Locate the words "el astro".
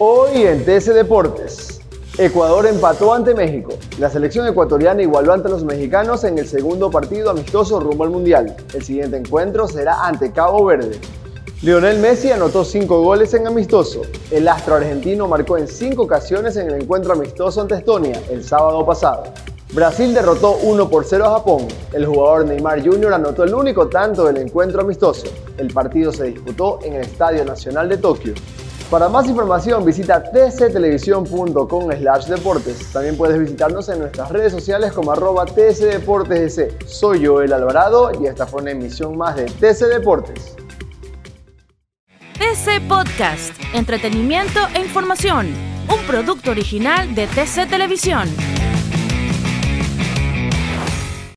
14.30-14.76